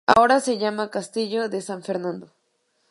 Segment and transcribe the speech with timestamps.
[0.07, 2.31] Ahora se llama Castillo de San Fernando.